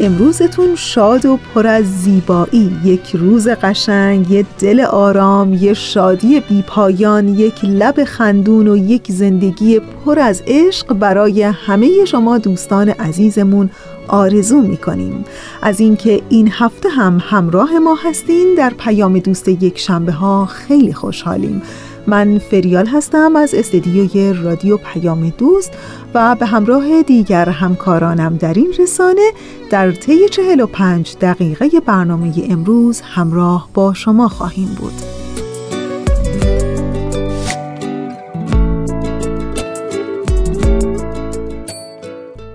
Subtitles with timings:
[0.00, 2.76] امروزتون شاد و پر از زیبایی.
[2.84, 9.80] یک روز قشنگ یه دل آرام یه شادی بیپایان یک لب خندون و یک زندگی
[9.80, 13.70] پر از عشق برای همه شما دوستان عزیزمون
[14.08, 15.24] آرزو می‌کنیم.
[15.62, 20.92] از اینکه این هفته هم همراه ما هستین در پیام دوست یک شنبه ها خیلی
[20.92, 21.62] خوشحالیم.
[22.08, 25.72] من فریال هستم از استدیوی رادیو پیام دوست
[26.14, 29.32] و به همراه دیگر همکارانم در این رسانه
[29.70, 35.17] در طی 45 دقیقه برنامه امروز همراه با شما خواهیم بود.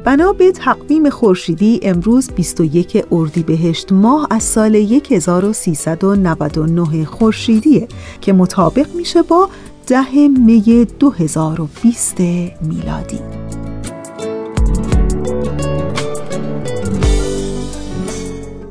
[0.04, 7.88] بنا به تقویم خورشیدی امروز 21 اردیبهشت ماه از سال 1399 خورشیدیه
[8.22, 9.50] که مطابق میشه با
[9.88, 12.20] ده می 2020
[12.62, 13.20] میلادی.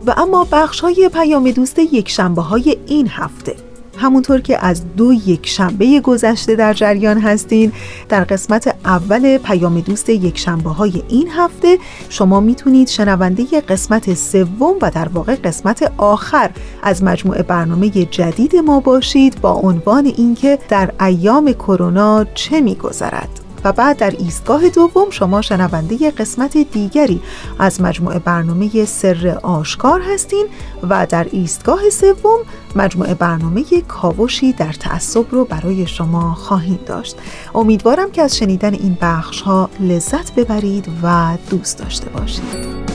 [0.07, 3.72] و اما بخش های پیام دوست یک شنبه های این هفته.
[4.03, 7.73] همونطور که از دو یک شنبه گذشته در جریان هستین
[8.09, 14.75] در قسمت اول پیام دوست یک شنبه های این هفته شما می‌تونید شنونده قسمت سوم
[14.83, 16.51] و در واقع قسمت آخر
[16.83, 23.42] از مجموعه برنامه جدید ما باشید با عنوان اینکه در ایام کرونا چه میگذرد.
[23.65, 27.23] و بعد در ایستگاه دوم شما شنونده قسمت دیگری
[27.59, 30.47] از مجموعه برنامه سر آشکار هستین
[30.89, 32.39] و در ایستگاه سوم
[32.77, 37.17] مجموعه برنامه کاوشی در تعصب رو برای شما خواهیم داشت.
[37.55, 42.92] امیدوارم که از شنیدن این بخش ها لذت ببرید و دوست داشته باشید.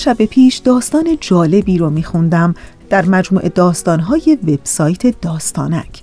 [0.00, 2.54] چند شب پیش داستان جالبی رو میخوندم
[2.90, 6.02] در مجموعه داستانهای وبسایت داستانک.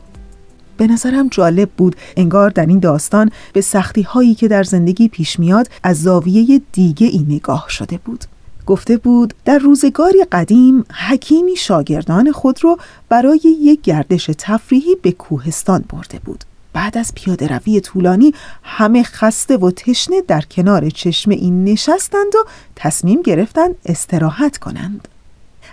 [0.78, 5.40] به نظرم جالب بود انگار در این داستان به سختی هایی که در زندگی پیش
[5.40, 8.26] میاد از زاویه دیگه ای نگاه شده بود.
[8.66, 12.78] گفته بود در روزگاری قدیم حکیمی شاگردان خود رو
[13.10, 16.44] برای یک گردش تفریحی به کوهستان برده بود.
[16.78, 18.34] بعد از پیاده روی طولانی
[18.64, 25.08] همه خسته و تشنه در کنار چشمه این نشستند و تصمیم گرفتند استراحت کنند.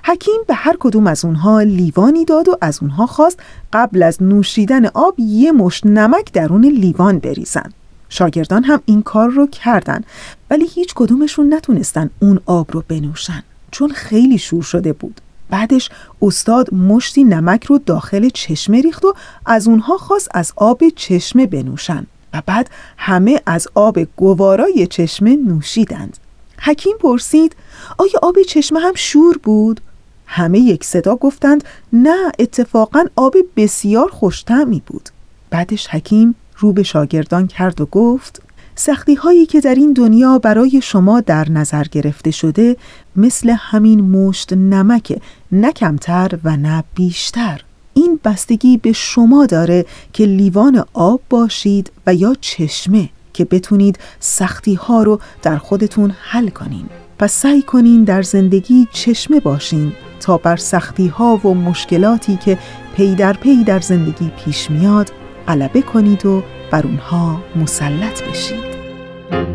[0.04, 3.40] حکیم به هر کدوم از اونها لیوانی داد و از اونها خواست
[3.72, 7.72] قبل از نوشیدن آب یه مشت نمک درون لیوان بریزن.
[8.08, 10.04] شاگردان هم این کار رو کردن
[10.50, 15.20] ولی هیچ کدومشون نتونستن اون آب رو بنوشن چون خیلی شور شده بود.
[15.50, 15.90] بعدش
[16.22, 19.14] استاد مشتی نمک رو داخل چشمه ریخت و
[19.46, 26.16] از اونها خواست از آب چشمه بنوشن و بعد همه از آب گوارای چشمه نوشیدند
[26.58, 27.56] حکیم پرسید
[27.98, 29.80] آیا آب چشمه هم شور بود؟
[30.26, 35.08] همه یک صدا گفتند نه اتفاقا آب بسیار خوشتمی بود
[35.50, 38.42] بعدش حکیم رو به شاگردان کرد و گفت
[38.74, 42.76] سختی هایی که در این دنیا برای شما در نظر گرفته شده
[43.16, 45.18] مثل همین مشت نمک
[45.52, 47.60] نه کمتر و نه بیشتر.
[47.94, 54.74] این بستگی به شما داره که لیوان آب باشید و یا چشمه که بتونید سختی
[54.74, 56.86] ها رو در خودتون حل کنین.
[57.18, 62.58] پس سعی کنین در زندگی چشمه باشین تا بر سختی ها و مشکلاتی که
[62.96, 65.10] پی در پی در زندگی پیش میاد
[65.48, 68.73] غلبه کنید و بر اونها مسلط بشید.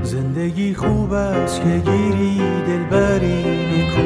[0.04, 4.02] زندگی خوب است که گیری دلبری نکو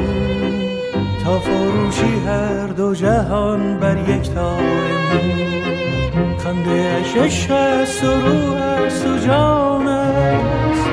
[1.24, 5.44] تا فروشی هر دو جهان بر یک تار مو.
[6.38, 10.88] خنده اشش است و روح است و جان است.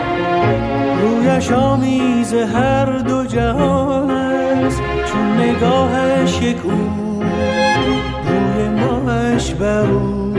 [1.01, 4.81] رویش آمیز هر دو جهان است.
[5.05, 7.23] چون نگاهش یک او
[8.27, 10.33] روی ماش بر او.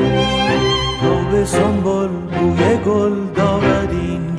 [1.01, 4.32] تا به سنبل بوی گل دارد این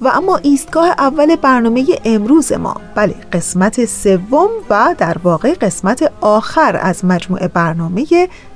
[0.00, 2.76] و اما ایستگاه اول برنامه امروز ما.
[2.94, 8.06] بله قسمت سوم و در واقع قسمت آخر از مجموعه برنامه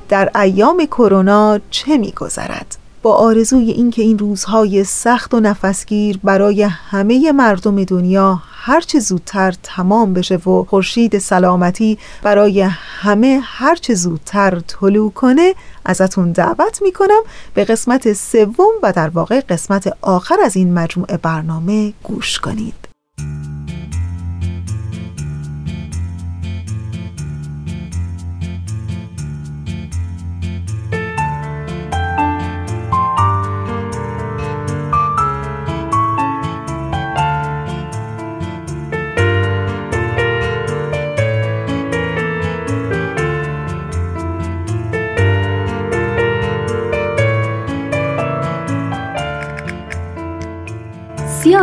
[0.08, 7.32] در ایام کرونا چه میگذرد؟ با آرزوی اینکه این روزهای سخت و نفسگیر برای همه
[7.32, 12.60] مردم دنیا هرچه زودتر تمام بشه و خورشید سلامتی برای
[13.00, 15.54] همه هرچه زودتر طلوع کنه
[15.84, 17.20] ازتون دعوت می‌کنم
[17.54, 22.81] به قسمت سوم و در واقع قسمت آخر از این مجموعه برنامه گوش کنید.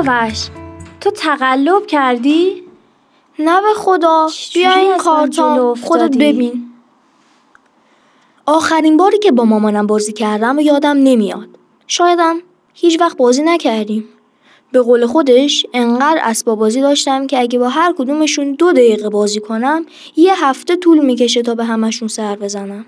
[0.04, 0.48] سیاوش
[1.02, 2.64] تو تقلب کردی؟
[3.40, 6.66] نه به خدا بیا این کارتون خودت ببین.
[8.46, 11.48] آخرین باری که با مامانم بازی کردم و یادم نمیاد.
[11.88, 12.40] شایدم
[12.74, 14.06] هیچ وقت بازی نکردیم.
[14.72, 19.40] به قول خودش انقدر اسباب بازی داشتم که اگه با هر کدومشون دو دقیقه بازی
[19.40, 19.86] کنم
[20.16, 22.86] یه هفته طول می‌کشه تا به همشون سر بزنم.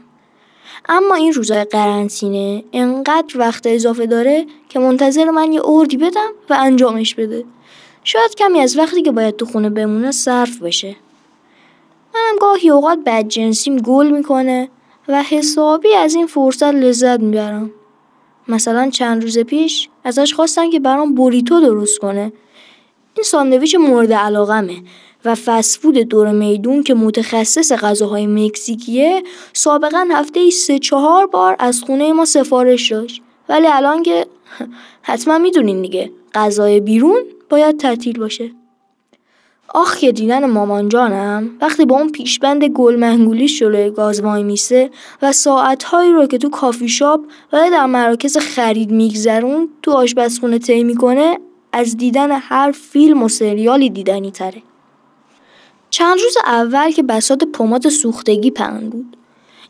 [0.90, 6.58] اما این روزای قرنطینه انقدر وقت اضافه داره که منتظر من یه اردی بدم و
[6.60, 7.46] انجامش بده.
[8.04, 10.96] شاید کمی از وقتی که باید تو خونه بمونه صرف بشه.
[12.14, 14.70] منم گاهی اوقات بد جنسیم گل می‌کنه
[15.08, 17.72] و حسابی از این فرصت لذت می‌برم.
[18.48, 22.34] مثلا چند روز پیش ازش خواستم که برام بوریتو درست کنه.
[23.16, 24.76] این ساندویچ مورد علاقمه.
[25.26, 29.24] و فسفود دور میدون که متخصص غذاهای مکزیکیه
[29.54, 33.22] سابقا هفته ای سه چهار بار از خونه ما سفارش داشت.
[33.50, 34.26] ولی الان که
[35.02, 38.52] حتما می‌دونین دیگه غذای بیرون باید تعطیل باشه.
[39.74, 44.90] آخ که دیدن مامان جانم وقتی با اون پیشبند گل منگولی شلوی گاز وای میسه
[45.22, 47.22] و ساعتهایی رو که تو کافی شاپ
[47.54, 51.38] و در مراکز خرید میگذرون تو آشپزخونه طی می‌کنه
[51.74, 54.62] از دیدن هر فیلم و سریالی دیدنی تره.
[55.92, 59.18] چند روز اول که بسات پماد سوختگی پهن بود.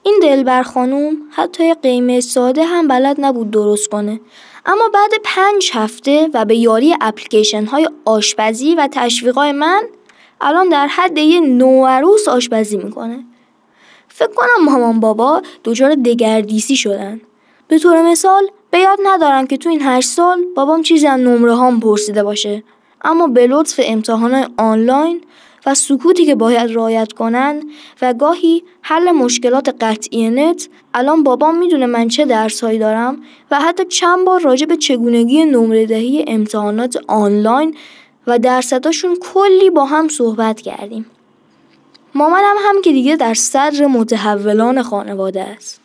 [0.04, 4.20] این دلبر خانوم حتی قیمه ساده هم بلد نبود درست کنه.
[4.66, 9.84] اما بعد پنج هفته و به یاری اپلیکیشن های آشپزی و تشویقای من
[10.42, 13.26] الان در حد یه نوعروس آشپزی می‌کنه.
[14.08, 17.22] فکر کنم مامان بابا دچار دگردیسی شدن.
[17.68, 21.54] به طور مثال به یاد ندارم که تو این هشت سال بابام چیزی از نمره
[21.56, 22.64] هام پرسیده باشه.
[23.04, 25.22] اما به لطف امتحان آنلاین
[25.66, 27.64] و سکوتی که باید رعایت کنن
[28.02, 33.22] و گاهی حل مشکلات قطعی نت الان بابام می‌دونه من چه درسهایی دارم
[33.52, 37.76] و حتی چند بار راجع به چگونگی نمره دهی امتحانات آنلاین
[38.28, 41.06] و درصداشون کلی با هم صحبت کردیم.
[42.16, 45.82] مامانم هم که دیگه در صدر متحولان خانواده است.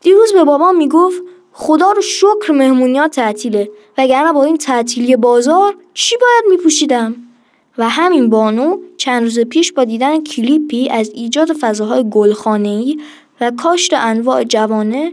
[0.00, 6.16] دیروز به بابام می‌گفت خدا رو شکر مهمونیات تعطیله وگرنه با این تعطیلی بازار چی
[6.16, 7.25] باید میپوشیدم؟
[7.78, 13.00] و همین بانو چند روز پیش با دیدن کلیپی از ایجاد فضاهای گلخانه‌ای
[13.40, 15.12] و کاشت انواع جوانه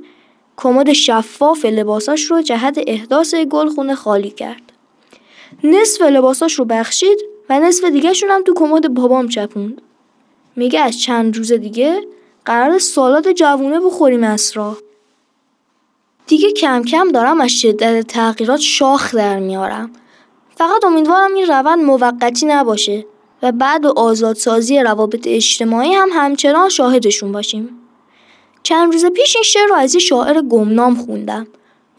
[0.58, 4.62] کمد شفاف لباساش رو جهت احداث گلخونه خالی کرد.
[5.64, 7.18] نصف لباساش رو بخشید
[7.50, 9.82] و نصف دیگهشون هم تو کمد بابام چپوند.
[10.56, 12.02] میگه از چند روز دیگه
[12.46, 14.78] قرار سالاد جوونه بخوریم اسرا.
[16.28, 19.92] دیگه کم کم دارم از شدت تغییرات شاخ در میارم
[20.64, 23.06] فقط امیدوارم این روند موقتی نباشه
[23.42, 27.70] و بعد آزادسازی روابط اجتماعی هم همچنان شاهدشون باشیم.
[28.64, 31.48] چند روز پیش این شعر رو از یه شاعر گمنام خوندم.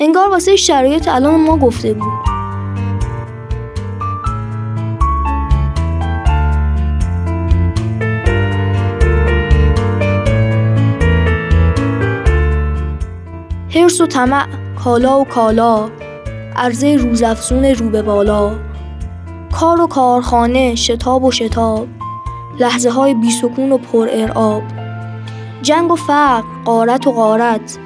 [0.00, 2.12] انگار واسه شرایط الان ما گفته بود.
[13.75, 14.47] هرس و طمع
[14.85, 15.90] کالا و کالا
[16.56, 18.52] عرضه روزافزون رو به بالا.
[19.52, 21.88] کار و کارخانه شتاب و شتاب.
[22.61, 24.62] لحظه های بیسکون و پر ارعاب.
[25.62, 27.78] جنگ و فقر قارت و قارت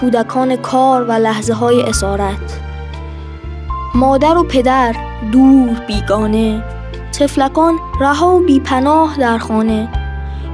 [0.00, 2.60] کودکان کار و لحظه های اسارت.
[3.94, 4.94] مادر و پدر
[5.32, 6.62] دور بیگانه.
[7.12, 9.88] تفلکان رها و بیپناه در خانه.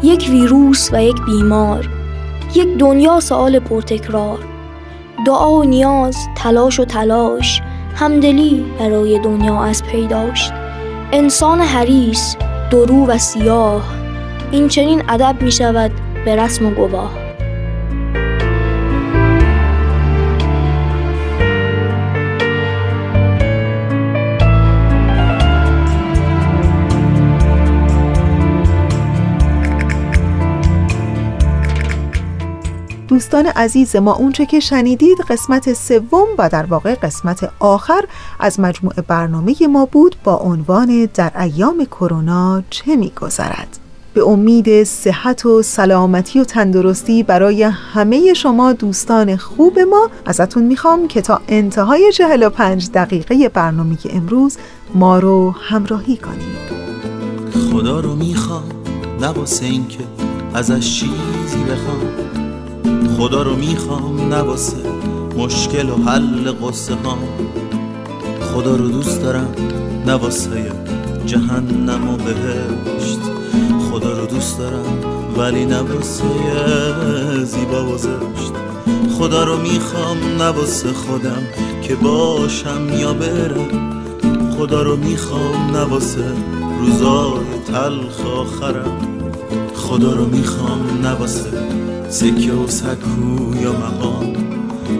[0.03, 1.89] یک ویروس و یک بیمار.
[2.55, 4.39] یک دنیا سوال پرتکرار.
[5.27, 7.63] دعا و نیاز تلاش و تلاش
[7.95, 10.53] همدلی برای دنیا از پیداشت
[11.13, 12.37] انسان حریص
[12.71, 13.83] درو و سیاه
[14.51, 15.91] این چنین ادب می شود
[16.25, 17.28] به رسم و گواه.
[33.09, 38.05] دوستان عزیز ما اونچه که شنیدید قسمت سوم و در واقع قسمت آخر
[38.41, 43.79] از مجموعه برنامه ما بود با عنوان در ایام کرونا چه میگذرد.
[44.15, 51.09] به امید صحت و سلامتی و تندرستی برای همه شما دوستان خوب ما ازتون می‌خوام
[51.09, 54.59] که تا انتهای 45 دقیقه برنامه امروز
[54.95, 56.69] ما رو همراهی کنید.
[57.73, 58.65] خدا رو می‌خوام
[59.21, 60.05] نواسه اینکه
[60.55, 62.38] ازش چیزی بخوام.
[63.19, 64.77] خدا رو می‌خوام نواسه
[65.37, 67.19] مشکل و حل قصه ها.
[68.41, 69.55] خدا رو دوست دارم
[70.07, 70.73] نواسه
[71.27, 73.19] جهنم و بهشت.
[73.91, 74.85] خدا رو دوست دارم
[75.39, 76.25] ولی نواسه
[77.45, 78.53] زیبا و زشت.
[79.19, 81.43] خدا رو می‌خوام نواسه خودم
[81.83, 84.03] که باشم یا برم.
[84.59, 86.33] خدا رو می‌خوام نواسه
[86.81, 88.99] روزای تلخ آخرم.
[89.75, 91.51] خدا رو می‌خوام نواسه
[92.11, 94.33] سکه و سکو یا مقام.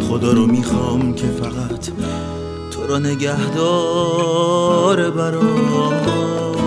[0.09, 1.91] خدا رو می‌خوام که فقط
[2.71, 3.51] تو را نگهدار
[5.11, 6.58] برام.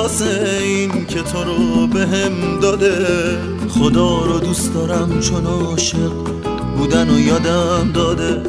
[0.00, 2.96] واسه این که تو رو به هم داده.
[3.68, 6.12] خدا رو دوست دارم چون عاشق
[6.76, 8.42] بودن و یادم داده.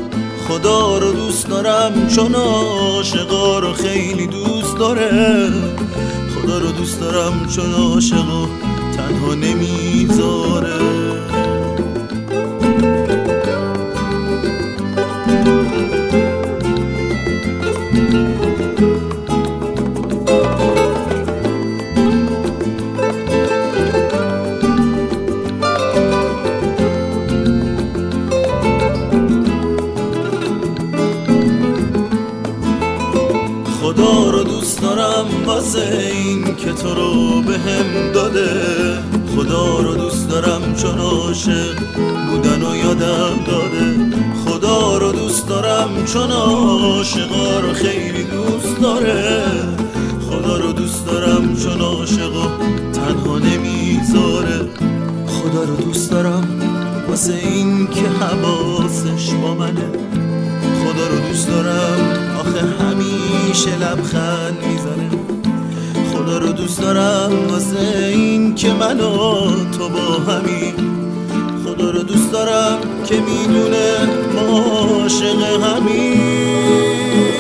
[0.48, 5.50] خدا رو دوست دارم چون عاشقا رو خیلی دوست داره.
[6.36, 8.48] خدا رو دوست دارم چون عاشق
[8.98, 10.80] تنها نمی‌ذاره
[35.74, 38.48] واسه این که تو رو به هم داده.
[39.36, 41.80] خدا رو دوست دارم چون عاشق
[42.30, 44.16] بودن و یادم داده.
[44.46, 49.44] خدا رو دوست دارم چون عاشقا رو خیلی دوست داره.
[50.30, 52.48] خدا رو دوست دارم چون عاشقا
[52.94, 54.70] تنها نمی‌ذاره.
[55.28, 56.48] خدا رو دوست دارم
[57.10, 59.90] واسه این که حواسش با منه.
[60.84, 65.41] خدا رو دوست دارم آخه همیشه لبخند می‌زنه.
[66.72, 69.12] دوست دارم واسه این که من و
[69.72, 70.74] تو با همین
[71.66, 73.98] خدا رو دوست دارم که می‌دونه
[74.36, 77.31] ما عاشق همین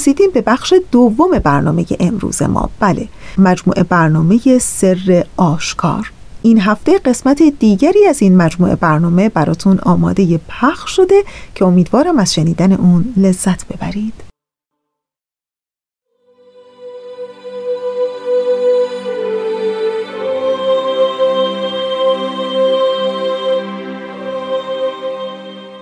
[0.00, 2.70] رسیدیم به بخش دوم برنامه امروز ما.
[2.80, 6.12] بله مجموعه برنامه سر آشکار.
[6.42, 11.22] این هفته قسمت دیگری از این مجموعه برنامه براتون آماده پخش شده
[11.54, 14.14] که امیدوارم از شنیدن اون لذت ببرید.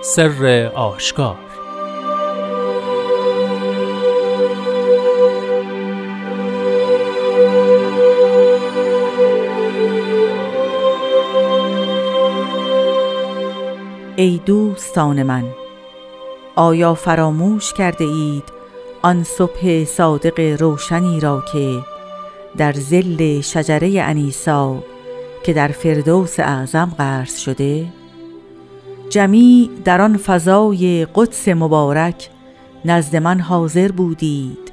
[0.02, 1.47] سر آشکار
[14.20, 15.44] ای دوستان من.
[16.56, 18.44] آیا فراموش کرده اید
[19.02, 21.80] آن صبح صادق روشنی را که
[22.56, 24.82] در زل شجره انیسا
[25.44, 27.86] که در فردوس اعظم قرض شده؟
[29.10, 32.30] جمی در آن فضای قدس مبارک
[32.84, 34.72] نزد من حاضر بودید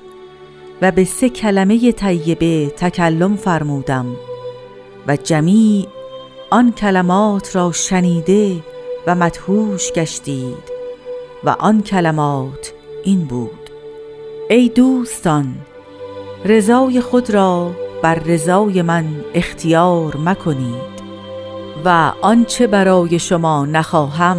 [0.82, 4.06] و به سه کلمه طیبه تکلم فرمودم
[5.08, 5.88] و جمی
[6.50, 8.75] آن کلمات را شنیده
[9.08, 10.72] و مدهوش گشتید
[11.44, 13.70] و آن کلمات این بود
[14.50, 15.56] ای دوستان
[16.46, 17.72] رضای خود را
[18.02, 20.96] بر رضای من اختیار مکنید
[21.86, 24.38] و آنچه برای شما نخواهم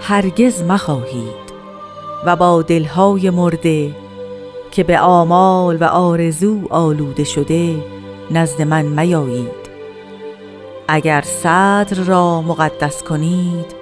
[0.00, 1.50] هرگز مخواهید
[2.26, 3.96] و با دلهای مرده
[4.70, 7.84] که به آمال و آرزو آلوده شده
[8.30, 9.60] نزد من میایید.
[10.88, 13.79] اگر صدر را مقدس کنید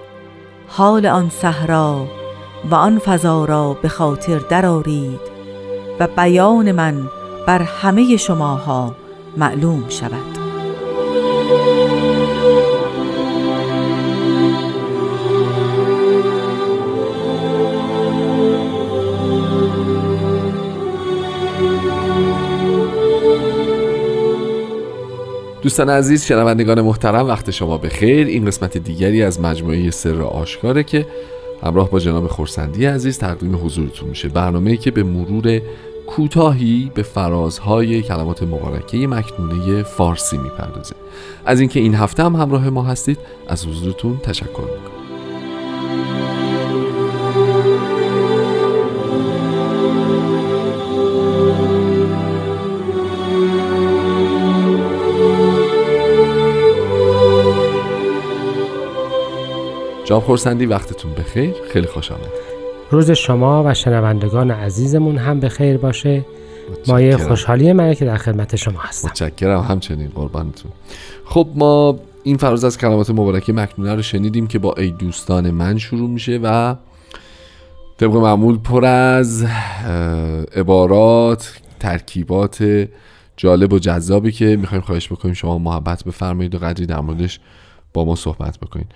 [0.68, 2.06] حال آن صحرا
[2.70, 5.20] و آن فضا را به خاطر درآرید
[6.00, 7.08] و بیان من
[7.46, 8.94] بر همه شماها
[9.36, 10.37] معلوم شود.
[25.62, 30.82] دوستان عزیز شنوندگان محترم وقت شما به خیر این قسمت دیگری از مجموعه سر آشکاره
[30.82, 31.06] که
[31.62, 34.28] همراه با جناب خورسندی عزیز تقدیم حضورتون میشه.
[34.28, 35.60] برنامه‌ای که به مرور
[36.06, 40.94] کوتاهی به فرازهای کلمات مبارکه مکنونه فارسی می‌پردازه.
[41.44, 44.97] از اینکه این هفته هم همراه ما هستید از حضورتون تشکر می‌کنم.
[60.08, 61.54] جناب خورسندی وقتتون بخیر.
[61.72, 62.28] خیلی خوش آمد
[62.90, 66.24] روز شما و شنوندگان عزیزمون هم به خیر باشه
[66.86, 69.08] مایه خوشحالی منه که در خدمت شما هستم.
[69.08, 69.60] متشکرم.
[69.60, 70.70] همچنین قربانتون.
[71.24, 75.78] خب ما این فراز از کلمات مبارکه مکنونه رو شنیدیم که با ای دوستان من
[75.78, 76.74] شروع میشه و
[77.98, 79.46] طبق معمول پر از
[80.56, 82.88] عبارات ترکیبات
[83.36, 87.40] جالب و جذابی که می‌خوایم خواهش بکنیم شما محبت بفرمایید و قدری در موردش
[87.94, 88.92] با ما صحبت بکنید.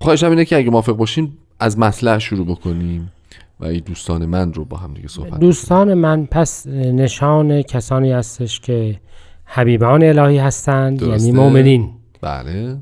[0.00, 3.12] خواهشم اینه که اگه موافق باشین از مطلع شروع بکنیم
[3.60, 8.60] و این دوستان من رو با هم دیگه صحبت دوستان من پس نشان کسانی هستش
[8.60, 9.00] که
[9.44, 11.90] حبیبان الهی هستند یعنی مؤمنین.
[12.20, 12.76] بله.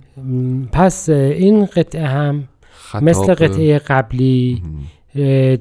[0.72, 2.48] پس این قطعه هم
[3.02, 4.62] مثل قطعه قبلی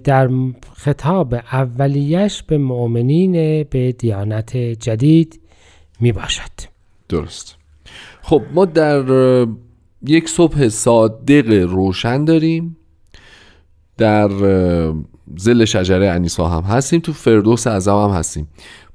[0.03, 0.29] در
[0.73, 5.39] خطاب اولیش به مؤمنین به دیانت جدید
[5.99, 6.51] می باشد
[7.09, 7.57] درست.
[8.21, 9.03] خب ما در
[10.05, 12.77] یک صبح صادق روشن داریم.
[13.97, 14.29] در
[15.37, 16.99] زل شجره انیسا هم هستیم.
[16.99, 18.47] تو فردوس اعظم هم هستیم.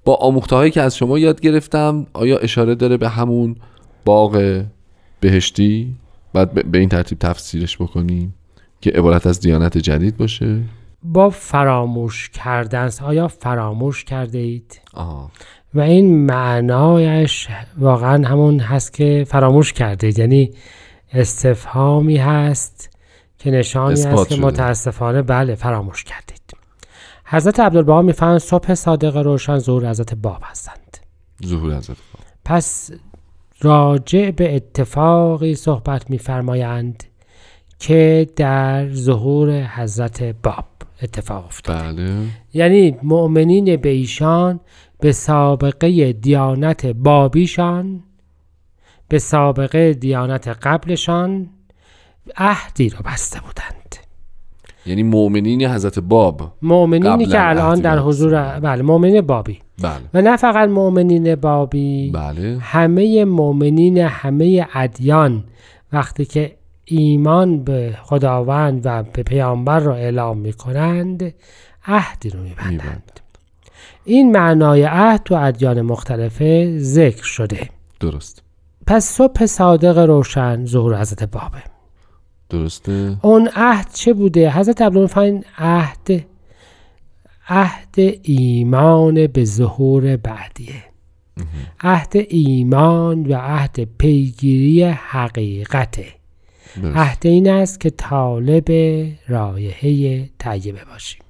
[0.04, 3.56] با آموخته هایی که از شما یاد گرفتم آیا اشاره داره به همون
[4.04, 4.64] باغ
[5.20, 5.94] بهشتی؟
[6.32, 8.34] بعد به این ترتیب تفسیرش بکنیم
[8.80, 10.60] که عبارت از دیانت جدید باشه.
[11.02, 14.80] با فراموش کردن آیا فراموش کرده اید؟
[15.74, 20.50] و این معنایش واقعا همون هست که فراموش کرده یعنی
[21.12, 22.90] استفهامی هست
[23.38, 26.42] که نشانی است که متاسفانه بله فراموش کردید.
[27.24, 30.96] حضرت عبدالبها می‌فهمند صبح صادق روشن ظهور حضرت باب هستند.
[31.46, 32.24] ظهور حضرت باب.
[32.44, 32.90] پس
[33.60, 37.04] راجع به اتفاقی صحبت میفرمایند
[37.78, 40.64] که در ظهور حضرت باب
[41.02, 41.92] اتفاق افتاده.
[41.92, 42.26] بله.
[42.54, 44.60] یعنی مؤمنین به ایشان
[45.00, 48.02] به سابقه دیانت بابیشان
[49.12, 51.48] به سابقه دیانت قبلشان
[52.36, 53.96] عهدی رو بسته بودند
[54.86, 59.92] یعنی مؤمنین حضرت باب مؤمنینی که الان در حضور بله مؤمنین بابی بله.
[60.14, 62.58] و نه فقط مؤمنین بابی بله.
[62.60, 65.44] همه مؤمنین همه ادیان
[65.92, 71.34] وقتی که ایمان به خداوند و به پیامبر را اعلام می کنند
[71.86, 73.20] عهدی رو می بندند.
[74.04, 77.68] این معنای عهد تو ادیان مختلفه ذکر شده
[78.00, 78.42] درست
[78.86, 81.62] پس صبح صادق روشن ظهور حضرت بابه.
[82.50, 86.24] درسته؟ اون عهد چه بوده؟ حضرت عبدالفاین عهد
[87.48, 90.84] عهد ایمان به ظهور بعدیه.
[91.80, 96.06] عهد ایمان و عهد پیگیری حقیقته.
[96.94, 98.70] عهد این است که طالب
[99.28, 101.22] رایحه طیبه باشیم.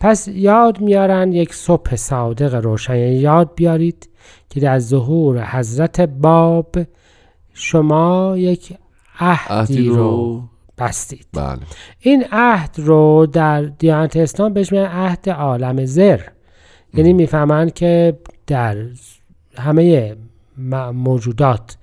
[0.00, 4.08] پس یاد میارن یک صبح صادق روشن یاد بیارید
[4.50, 6.76] که در ظهور حضرت باب
[7.54, 8.78] شما یک
[9.20, 10.42] عهدی رو
[10.78, 11.26] بستید.
[11.32, 11.58] بله.
[12.00, 16.20] این عهد رو در دیانت اسلام بهش میگن عهد عالم زر.
[16.94, 18.76] یعنی می‌فهمند که در
[19.56, 20.16] همه
[20.92, 21.76] موجودات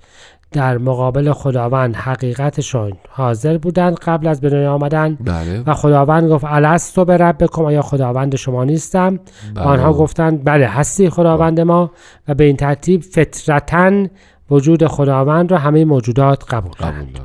[0.52, 5.14] در مقابل خداوند حقیقتشون حاضر بودند قبل از به دنیا آمدن.
[5.20, 5.62] بله.
[5.66, 9.20] و خداوند گفت الستو به ربکم آیا خداوند شما نیستم؟
[9.54, 9.64] بله.
[9.64, 11.90] آنها گفتند بله هستی خداوند ما.
[12.28, 14.06] و به این ترتیب فطرتا
[14.50, 17.20] وجود خداوند را همه موجودات قبول کردند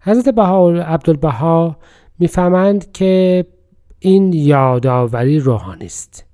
[0.00, 1.76] حضرت بها عبدالبها
[2.18, 3.44] می‌فهمند که
[3.98, 6.24] این یادآوری روحانی است.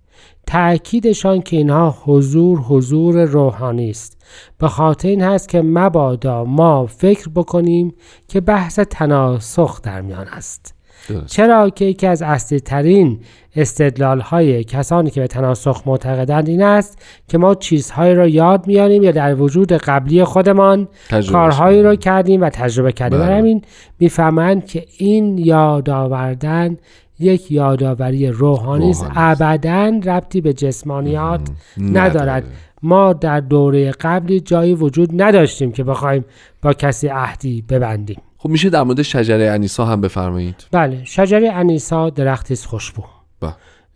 [0.47, 4.14] تأکیدشان که اینها حضور حضور روحانی است.
[4.59, 7.95] به خاطر این هست که مبادا ما فکر بکنیم
[8.29, 10.75] که بحث تناسخ در میان است
[11.09, 11.27] درست.
[11.27, 13.21] چرا که یکی از اصلی ترین
[13.57, 19.03] استدلال های کسانی که به تناسخ معتقدند این است که ما چیزهایی را یاد میاریم
[19.03, 20.89] یا در وجود قبلی خودمان
[21.33, 21.83] کارهایی.
[21.83, 23.29] رو کردیم و تجربه کردیم بله.
[23.29, 23.63] برای همین
[23.99, 26.77] می‌فهمند که این یاد آوردن
[27.19, 29.07] یک یادآوری روحانی است.
[29.17, 31.41] ابدا ربطی به جسمانیات.
[31.79, 32.45] ندارد
[32.85, 36.25] ما در دوره قبلی جایی وجود نداشتیم که بخوایم
[36.63, 38.23] با کسی عهدی ببندیم.
[38.37, 40.67] خب میشه در مورد شجره انیسا هم بفرمایید.
[40.73, 43.03] بله شجره انیسا درختی است خوشبو.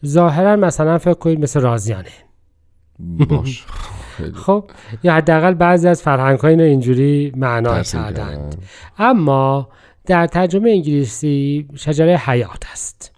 [0.07, 2.09] ظاهرا مثلا فکر کنید مثل رازیانه.
[3.29, 3.65] باش.
[4.47, 4.65] خب
[5.03, 8.15] یا حداقل بعضی از فرهنگ اینو اینجوری معنا کردند.
[8.17, 8.51] کردن.
[8.99, 9.69] اما
[10.07, 13.18] در ترجمه انگلیسی شجره حیات است.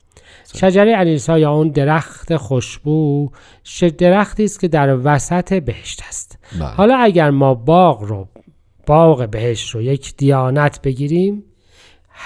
[0.55, 3.31] شجره انیسا یا اون درخت خوشبو
[3.99, 6.39] درختی است که در وسط بهشت است.
[6.53, 6.69] بله.
[6.69, 8.29] حالا اگر ما باغ رو
[8.87, 11.45] باغ بهشت رو یک دیانت بگیریم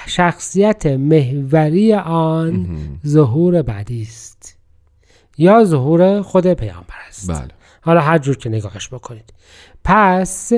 [0.07, 4.59] شخصیت محوری آن ظهور بعدی است.
[5.39, 7.31] یا ظهور خود پیامبر است.
[7.31, 7.49] بله.
[7.81, 9.33] حالا هر جور که نگاهش بکنید.
[9.85, 10.53] پس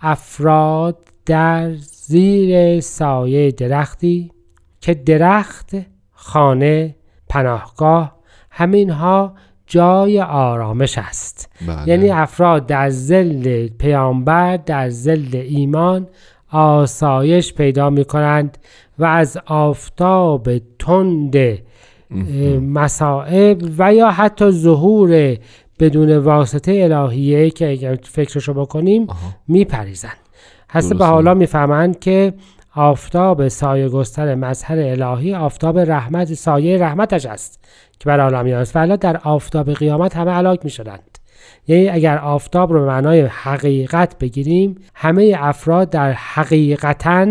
[0.00, 4.32] افراد در زیر سایه درختی
[4.80, 5.70] که درخت
[6.12, 6.95] خانه
[7.28, 8.16] پناهگاه
[8.50, 9.34] همینها
[9.66, 11.88] جای آرامش است بله.
[11.88, 16.06] یعنی افراد در زل پیامبر در زل ایمان
[16.52, 18.58] آسایش پیدا می کنند
[18.98, 21.56] و از آفتاب تند اه،
[22.58, 25.36] مصائب و یا حتی ظهور
[25.80, 29.06] بدون واسطه الهیه که اگر فکرشو بکنیم
[29.48, 30.16] میپریزند
[30.70, 31.04] هسته به.
[31.04, 32.34] حالا می‌فهمند که
[32.76, 37.64] آفتاب سایه گستر مظهر الهی آفتاب رحمت سایه رحمتش است
[38.00, 41.18] که بر عالمیان است ولی در آفتاب قیامت همه هلاک می‌شدند.
[41.68, 47.26] یعنی اگر آفتاب رو به معنای حقیقت بگیریم همه افراد در حقیقتا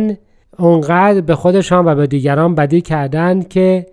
[0.58, 3.86] اونقدر به خودشان و به دیگران بدی کردند که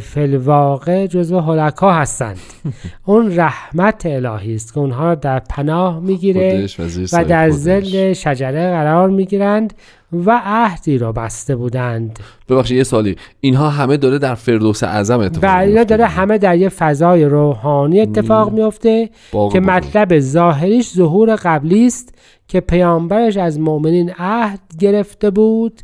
[0.00, 2.38] فلواقع جزو هلکا هستند.
[3.06, 7.50] اون رحمت الهی است که اونها در پناه می‌گیره و و در.
[7.50, 9.74] زل شجره قرار می‌گیرند
[10.12, 15.44] و عهدی را بسته بودند ببخشید یه سالی اینها همه داره در فردوس اعظم اتفاق
[15.44, 16.06] و اینا داره.
[16.06, 19.10] همه در یه فضای روحانی اتفاق میفته
[19.52, 19.60] که.
[19.60, 22.14] مطلب ظاهریش ظهور قبلی است
[22.48, 25.80] که پیامبرش از مؤمنین عهد گرفته بود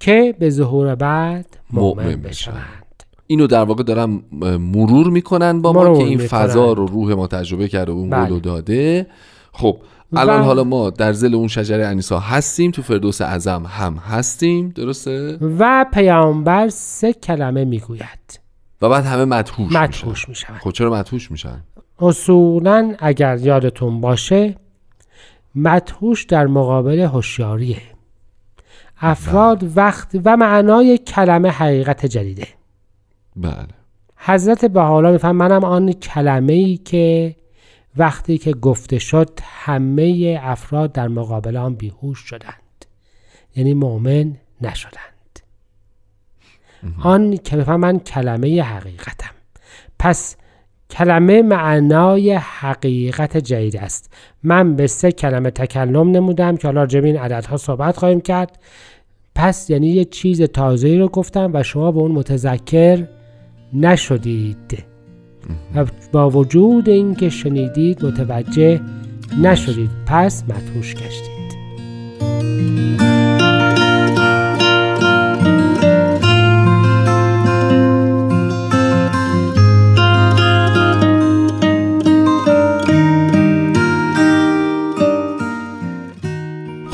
[0.00, 2.16] که به ظهور بعد مؤمن.
[2.16, 4.22] بشوند اینو در واقع دارم
[4.60, 6.26] مرور می‌کنن با ما که این می‌کنن.
[6.26, 8.26] فضا رو روح ما تجربه کرده اون بله.
[8.26, 9.06] قولو داده
[9.52, 9.78] خب
[10.16, 15.38] الان حالا ما در زل اون شجره انیسا هستیم تو فردوس اعظم هم هستیم درسته؟
[15.58, 18.40] و پیامبر سه کلمه می‌گوید.
[18.82, 20.28] و بعد همه مدهوش مدهوش میشن.
[20.28, 21.62] می‌شوند خب چرا مدهوش میشن؟
[21.98, 24.54] اصولا اگر یادتون باشه
[25.54, 27.82] مدهوش در مقابل هوشیاریه.
[29.00, 32.46] افراد وقت و معنای کلمه حقیقت جدیده.
[33.36, 33.68] بله.
[34.16, 37.36] حضرت بحالا میفهم منم آن کلمه ای که
[37.96, 42.84] وقتی که گفته شد همه افراد در مقابل آن بیهوش شدند.
[43.56, 45.40] یعنی مؤمن نشدند.
[47.02, 49.34] آن که من کلمه حقیقتم.
[49.98, 50.36] پس
[50.90, 54.12] کلمه معنای حقیقت جدید است.
[54.42, 58.58] من به سه کلمه تکلم نمودم که حالا راجع به این عددها صحبت خواهیم کرد.
[59.34, 63.08] پس یعنی یه چیز تازه‌ای رو گفتم و شما به اون متذکر
[63.72, 64.84] نشدید.
[65.74, 68.80] و با وجود اینکه شنیدید متوجه
[69.42, 69.90] نشدید.
[70.06, 71.38] پس مدهوش گشتید.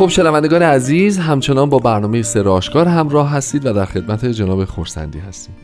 [0.05, 5.55] خب شنوندگان عزیز همچنان با برنامه سراشکار همراه هستید و در خدمت جناب خورسندی هستیم.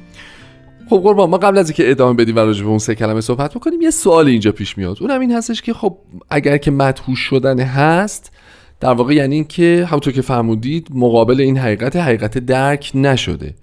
[0.90, 3.54] خب قربان ما قبل از اینکه ادامه بدیم و راجع به اون سه کلمه صحبت
[3.54, 4.96] بکنیم یه سوال اینجا پیش میاد.
[5.00, 5.96] اونم این هستش که خب
[6.30, 8.32] اگر که مدهوش شدن هست
[8.80, 13.54] در واقع یعنی این که همونطور که فرمودید مقابل این حقیقت حقیقت درک نشده.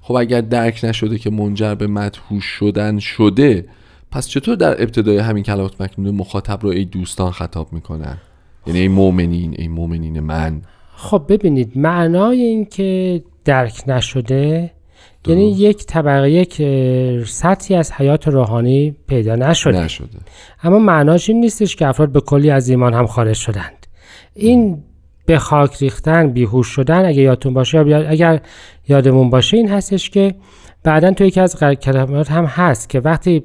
[0.00, 3.66] خب اگر درک نشده که منجر به مدهوش شدن شده
[4.10, 8.16] پس چطور در ابتدای همین کلمات مکنونه مخاطب رو ای دوستان خطاب می‌کنن؟
[8.66, 10.62] یعنی ای مؤمنین ای مؤمنین من.
[10.96, 14.70] خب ببینید معنای این که درک نشده
[15.26, 16.54] یعنی یک طبقه یک
[17.26, 19.80] سطحی از حیات روحانی پیدا نشده.
[19.80, 20.18] نشده.
[20.62, 23.86] اما معناش این نیستش که افراد به کلی از ایمان هم خارج شدند.
[24.34, 24.82] این
[25.26, 28.40] به خاک ریختن بیهوش شدن اگه یادتون باشه یا اگر
[28.88, 30.34] یادمون باشه این هستش که
[30.82, 33.44] بعدا تو یکی از کلمات هم هست که وقتی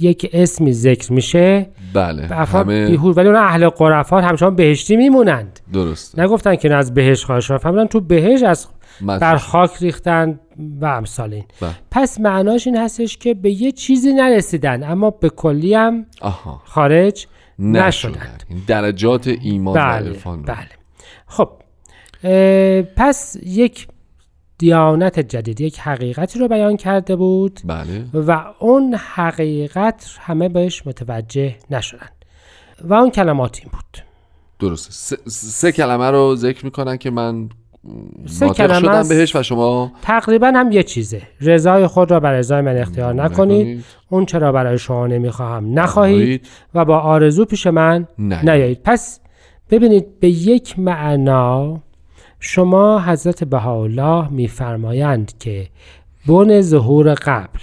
[0.00, 5.60] یک اسمی ذکر میشه بله افراد همه بیهوش ولی اون اهل قرفات همچنان بهشتی میمونند.
[5.72, 6.22] درسته.
[6.22, 8.66] نگفتن که از بهش خواهش فهمیدن تو بهش از
[9.02, 10.40] بر خاک ریختن
[10.80, 11.44] و امثال این.
[11.60, 11.74] بله.
[11.90, 16.62] پس معناش این هستش که به یه چیزی نرسیدن اما به کلی هم آها.
[16.64, 17.26] خارج
[17.58, 17.86] نشدن.
[17.86, 18.44] نشدند.
[18.66, 20.54] درجات ایمان و بله عرفان رو.
[20.54, 20.68] بله.
[21.26, 21.50] خب
[22.96, 23.88] پس یک
[24.58, 28.04] دیانت جدید یک حقیقتی رو بیان کرده بود بله.
[28.14, 32.08] و اون حقیقت همه بهش متوجه نشدن
[32.80, 34.04] و اون کلمات این بود.
[34.58, 34.92] درسته.
[34.92, 37.48] سه, سه کلمه رو ذکر می‌کنن که من
[38.26, 39.08] سه کلمه است.
[39.08, 43.66] بهش و شما تقریبا هم یه چیزه رضای خود را بر رضای من اختیار نکنید
[43.66, 43.84] نکنید.
[44.08, 46.46] اون چرا برای شما نمی‌خواهم نخواهید.
[46.74, 48.50] و با آرزو پیش من نیایید.
[48.50, 49.20] نیایید پس
[49.70, 51.80] ببینید به یک معنا
[52.40, 55.68] شما حضرت بهاءالله میفرمایند که
[56.26, 57.60] بن ظهور قبل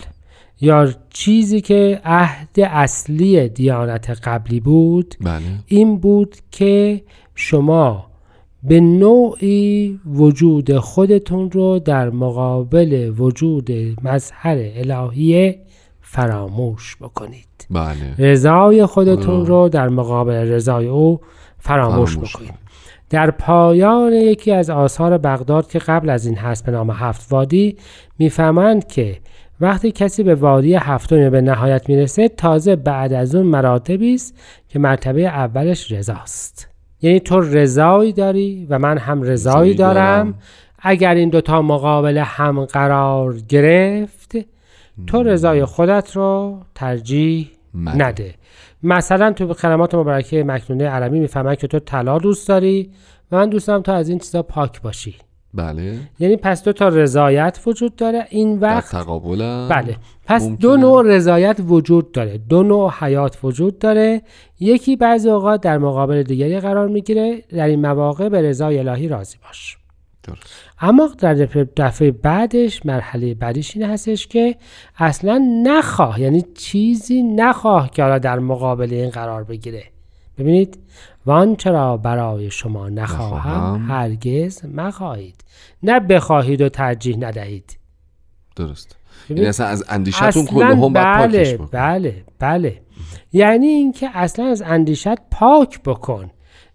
[0.61, 7.01] یا چیزی که عهد اصلی دیانت قبلی بود بله این بود که
[7.35, 8.07] شما
[8.63, 13.71] به نوعی وجود خودتون رو در مقابل وجود
[14.03, 15.59] مظهر الهیه
[16.01, 17.67] فراموش بکنید.
[17.69, 18.15] بله.
[18.17, 21.19] رضای خودتون رو در مقابل رضای او
[21.59, 22.67] فراموش فراموش بکنید.
[23.09, 27.77] در پایان یکی از آثار بغداد که قبل از این هست به نام هفت وادی
[28.19, 29.17] می‌فهمند که
[29.61, 34.35] وقتی کسی به وادی هفتم به نهایت می‌رسه تازه بعد از اون مراتبی است
[34.69, 36.76] که مرتبه اولش رضاست.
[37.01, 40.33] یعنی تو رضایی داری و من هم رضایی دارم.
[40.79, 44.37] اگر این دوتا مقابل هم قرار گرفت
[45.07, 47.51] تو رضای خودت رو ترجیح.
[47.75, 48.33] نده
[48.83, 52.91] مثلا تو کلمات مبارکه مکنونه عربی می‌فهمن که تو طلا دوست داری
[53.31, 55.15] و من دوست دارم تو از این چیزا پاک باشی
[55.53, 55.99] بله.
[56.19, 58.27] یعنی پس دو تا رضایت وجود داره.
[58.29, 59.97] این در وقت تقابلم بله.
[60.25, 60.57] پس ممکنه.
[60.57, 62.37] دو نوع رضایت وجود داره.
[62.37, 64.21] دو نوع حیات وجود داره.
[64.59, 67.43] یکی بعضی اوقات در مقابل دیگری قرار می‌گیره.
[67.49, 69.77] در این مواقع به رضای الهی راضی باش.
[70.23, 70.41] درست.
[70.81, 74.55] اما در دفعه, دفعه بعدش مرحله بعدش این هستش که
[74.97, 76.21] اصلا نخواه.
[76.21, 79.83] یعنی چیزی نخواه که حالا در مقابل این قرار بگیره.
[80.37, 80.77] ببینید
[81.27, 83.85] وان چرا برای شما نخواهم.
[83.89, 85.43] هرگز مخواهید.
[85.83, 87.77] نه بخواهید و ترجیح ندهید.
[88.55, 88.95] درست.
[89.29, 92.81] یعنی اصلا از اندیشتون اصلا کل هم باید پاکش بله بکن بله بله.
[93.33, 96.29] یعنی اینکه اصلا از اندیشت پاک بکن.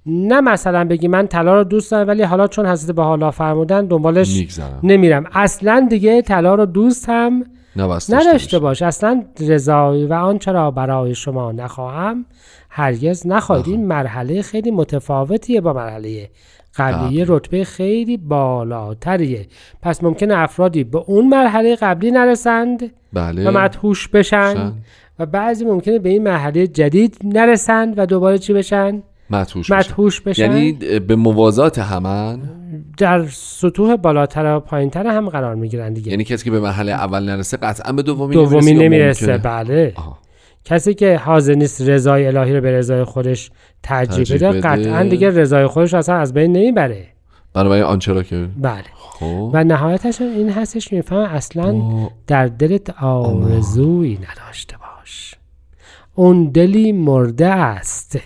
[0.06, 3.86] نه مثلا بگی من طلا رو دوست دارم ولی حالا چون حضرت به حالا فرمودن
[3.86, 5.24] دنبالش نمیرم.
[5.32, 7.44] اصلا دیگه طلا رو دوست هم
[7.76, 8.82] نداشته باش.
[8.82, 12.26] اصلا رضایی و آنچه را برای شما نخواهم
[12.74, 13.68] هرگز نخواهید.
[13.68, 16.30] این مرحله خیلی متفاوتیه با مرحله
[16.76, 17.14] قبلی.
[17.14, 19.46] یه رتبه خیلی بالاتریه.
[19.82, 23.48] پس ممکنه افرادی به اون مرحله قبلی نرسند بله.
[23.48, 24.72] و مدهوش بشن شن.
[25.18, 29.92] و بعضی ممکنه به این مرحله جدید نرسند و دوباره چی بشن؟ مدهوش بشن.
[29.92, 30.42] مدهوش بشن.
[30.42, 32.40] یعنی به موازات همن؟
[32.98, 36.10] در سطوح بالاتر و پایینتر هم قرار می‌گیرن دیگه.
[36.10, 39.92] یعنی کسی که به مرحله اول نرسه قطعا به دومی دومی نمی‌رسه؟ بله.
[39.96, 40.18] آها.
[40.64, 43.50] کسی که حاضر نیست رضای الهی رو به رضای خودش
[43.82, 44.60] ترجیح بده.
[44.60, 47.06] قطعا دیگه رضای خودش اصلا از بین نمی‌بره.
[47.54, 48.84] بنابراین آنچه را که بله.
[48.94, 49.50] خب.
[49.52, 51.82] و نهایتش این هستش که میفهم اصلا.
[52.26, 55.34] در دلت آرزویی نداشته باش.
[56.14, 58.18] اون دلی مرده است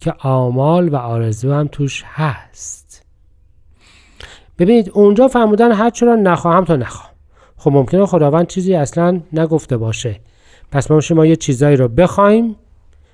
[0.00, 3.06] که آمال و آرزو هم توش هست.
[4.58, 7.12] ببینید اونجا فرمودن هر چرا نخواهم تا نخواهم
[7.56, 10.20] خب ممکنه خداوند چیزی اصلا نگفته باشه.
[10.72, 12.48] پس ما ما یه چیزایی رو بخوایم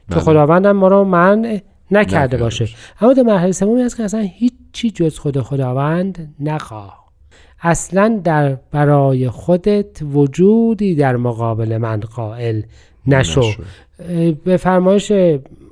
[0.08, 0.20] که بله.
[0.20, 2.68] خداوند ما رو منع نکرده باشه.
[3.00, 7.08] اما در مرحله سومی هست که اصلا هیچی جز خود خداوند نخواه
[7.62, 12.62] اصلا در برای خودت وجودی در مقابل من قائل
[13.06, 13.62] نشو نشو.
[14.44, 15.12] به فرمایش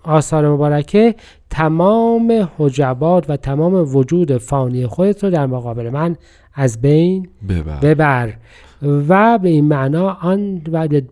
[0.04, 1.14] آثار مبارکه
[1.50, 6.16] تمام حجبات و تمام وجود فانی خودت رو در مقابل من
[6.54, 8.32] از بین ببر ببر
[8.82, 10.62] و به این معنا آن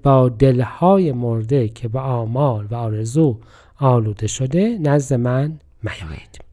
[0.03, 3.37] با دلهای مرده که به آمال و آرزو
[3.81, 6.45] آلوده شده نزد من میایید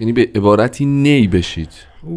[0.00, 1.68] یعنی به عبارتی نی بشید.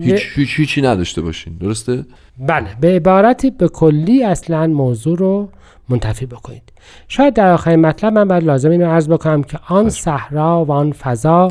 [0.02, 1.58] هیچ هیچ هیچی نداشته باشین.
[1.58, 2.06] درسته؟
[2.40, 5.50] بله به عبارتی به کلی اصلا موضوع رو
[5.90, 6.64] منتفی بکنید.
[7.08, 10.92] شاید در آخرین مطلب من باید لازم اینو عرض بکنم که آن صحرا و آن
[10.92, 11.50] فضا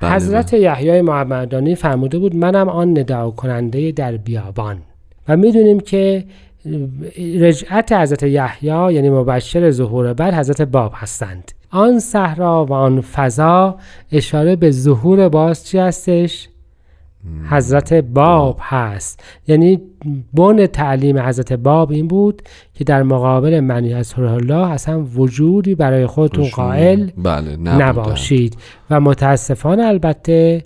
[0.00, 4.78] بله حضرت یحیای محمدانی فرموده بود منم آن نداع کننده در بیابان.
[5.28, 6.24] و می‌دونیم که
[7.40, 11.52] رجعت حضرت یحیی یعنی مبشر ظهور بعد حضرت باب هستند.
[11.70, 13.76] آن صحرا و آن فضا
[14.12, 16.48] اشاره به ظهور باز چی هستش؟
[17.50, 19.22] حضرت باب هست.
[19.48, 19.80] یعنی
[20.34, 22.42] بن تعلیم حضرت باب این بود
[22.74, 26.48] که در مقابل منی از الله اصلا وجودی برای خودتون.
[26.48, 27.56] قائل بله.
[27.56, 28.56] نباشید.
[28.90, 30.62] و متاسفانه البته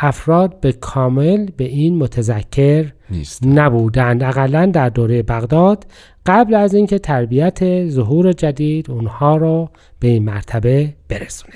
[0.00, 4.22] افراد به کامل به این متذکر نیست نبودند.
[4.22, 5.86] اقلا در دوره بغداد
[6.26, 11.54] قبل از اینکه تربیت ظهور جدید اونها رو به این مرتبه برسونه.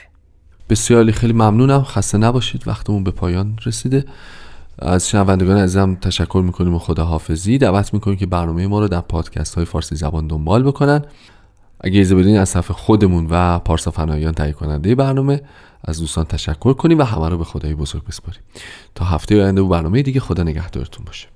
[0.71, 1.83] بسیاری خیلی ممنونم.
[1.83, 2.69] خسته نباشید.
[2.69, 4.05] وقتمون به پایان رسیده.
[4.79, 7.59] از شنوندگان عزیزم تشکر می‌کنیم و خداحافظی.
[7.59, 11.03] دعوت می‌کنیم که برنامه ما رو در پادکست های فارسی زبان دنبال بکنن.
[11.81, 15.41] اگه ایزه بدین از صفحه خودمون و پارسا فنایان تهیه کننده برنامه
[15.87, 18.43] از دوستان تشکر کنیم و همه رو به خدای بزرگ بسپاریم.
[18.95, 21.29] تا هفته آینده و برنامه دیگه خدا نگهدارتون باشه.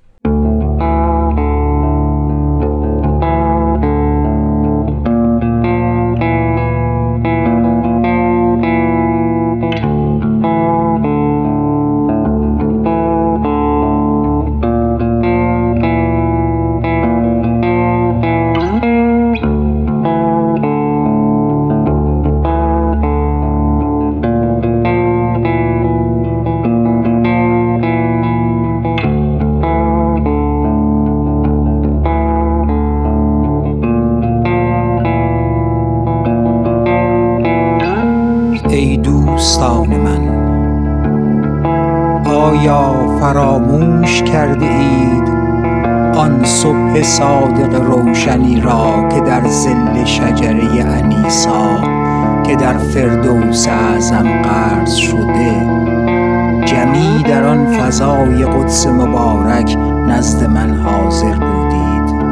[61.01, 62.23] حاضر بودید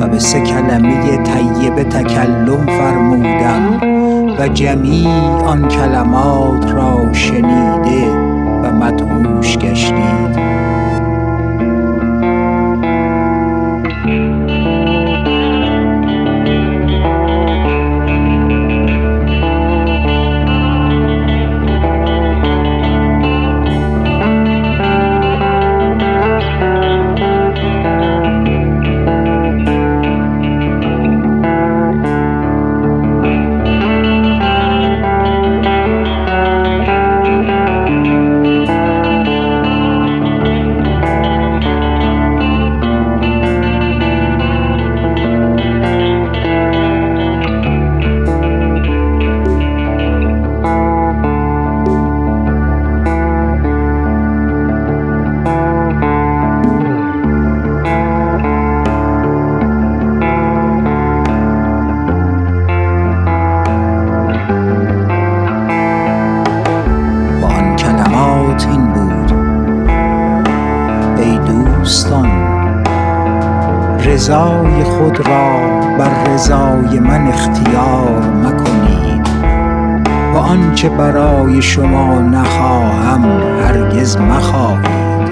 [0.00, 3.80] و به سه کلمه طیبه تکلم فرمودم
[4.38, 5.08] و جمیع
[5.46, 8.10] آن کلمات را شنیده
[8.62, 10.49] و مدهوش گشتید.
[81.60, 83.24] شما نخواهم
[83.64, 85.30] هرگز مخواهید.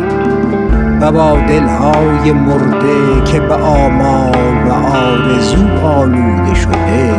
[1.00, 7.14] و با دلهای مرده که به آمال و آرزو آلوده شده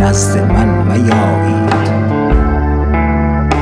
[0.00, 1.76] نزد من میایید.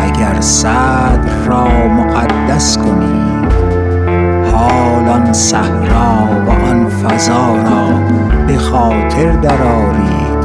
[0.03, 3.53] اگر صدر را مقدس کنید
[4.53, 7.99] حال آن صحرا و آن فضا را
[8.47, 10.45] به خاطر درآرید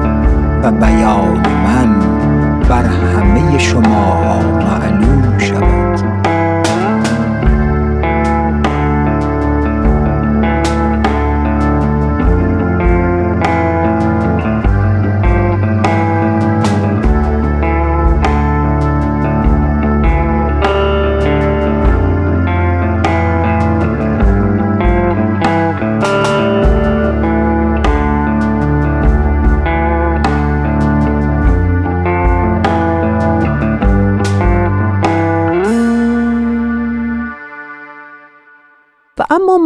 [0.63, 2.08] و بیان من
[2.69, 5.68] بر همه شما معلوم شود.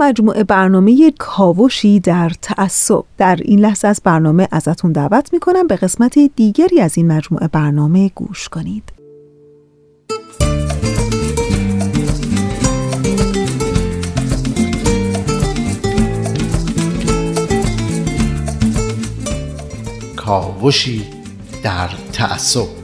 [0.04, 3.04] مجموعه برنامه کاوشی در تعصب.
[3.18, 5.68] در این لحظه از برنامه ازتون دعوت می‌کنم.
[5.68, 8.84] به قسمت دیگری از این مجموعه برنامه گوش کنید.
[20.16, 21.04] کاوشی
[21.64, 22.83] در تعصب.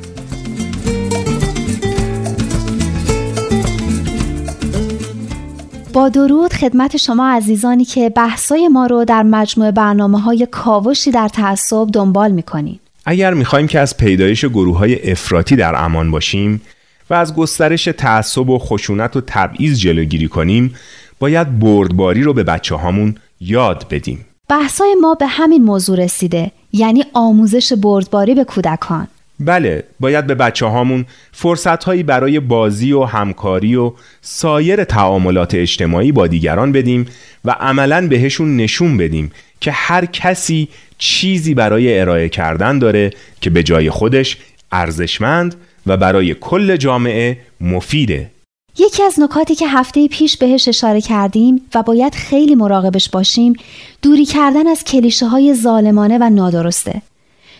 [5.99, 11.27] با درود خدمت شما عزیزانی که بحثای ما رو در مجموعه برنامه های کاوشی در
[11.27, 12.79] تعصب دنبال می‌کنین.
[13.05, 16.61] اگر می‌خوایم که از پیدایش گروه های افراطی در امان باشیم
[17.09, 20.75] و از گسترش تعصب و خشونت و تبعیض جلوگیری کنیم
[21.19, 24.25] باید بردباری رو به بچه هامون یاد بدیم.
[24.49, 29.07] بحثای ما به همین موضوع رسیده یعنی آموزش بردباری به کودکان.
[29.39, 36.11] بله باید به بچه هامون فرصت هایی برای بازی و همکاری و سایر تعاملات اجتماعی
[36.11, 37.05] با دیگران بدیم
[37.45, 39.31] و عملا بهشون نشون بدیم
[39.61, 40.67] که هر کسی
[40.97, 43.11] چیزی برای ارائه کردن داره
[43.41, 44.37] که به جای خودش
[44.71, 45.55] ارزشمند
[45.87, 48.31] و برای کل جامعه مفیده.
[48.79, 53.53] یکی از نکاتی که هفته پیش بهش اشاره کردیم و باید خیلی مراقبش باشیم
[54.01, 57.01] دوری کردن از کلیشه های ظالمانه و نادرسته.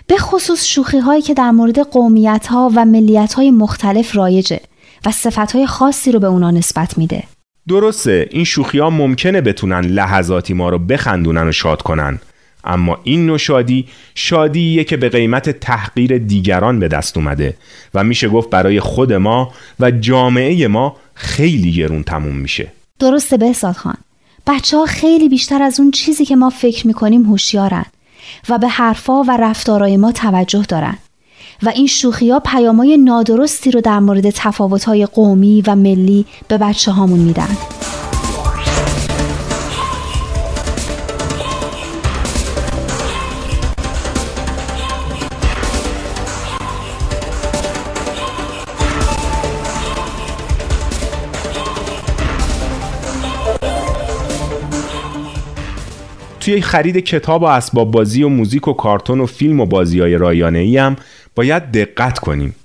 [0.10, 4.60] به خصوص شوخی هایی که در مورد قومیت ها و ملیت های مختلف رایجه
[5.06, 7.24] و صفت های خاصی رو به اونا نسبت میده.
[7.68, 12.20] درسته این شوخی ها ممکنه بتونن لحظاتی ما رو بخندونن و شاد کنن.
[12.64, 17.58] اما این نوع شادی شادیه که به قیمت تحقیر دیگران به دست اومده
[17.94, 22.68] و میشه گفت برای خود ما و جامعه ما خیلی گرون تموم میشه.
[23.00, 23.98] درسته بهزاد خان.
[24.48, 27.86] بچه ها خیلی بیشتر از اون چیزی که ما فکر می‌کنیم هوشیارن.
[28.50, 30.98] و به حرفا و رفتارای ما توجه دارن.
[31.64, 36.92] و این شوخی ها پیامای نادرستی رو در مورد تفاوت قومی و ملی به بچه
[36.92, 37.58] هامون میدن.
[56.50, 60.18] توی خرید کتاب و اسباب بازی و موزیک و کارتون و فیلم و بازی های
[60.18, 60.96] رایانه ای هم
[61.36, 62.56] باید دقت کنیم.